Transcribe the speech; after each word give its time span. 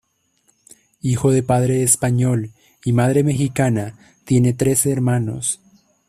Hijo 1.03 1.29
de 1.29 1.43
padre 1.43 1.83
español 1.83 2.53
y 2.83 2.91
madre 2.91 3.23
mexicana, 3.23 3.99
tiene 4.25 4.51
tres 4.53 4.87
hermanos. 4.87 5.61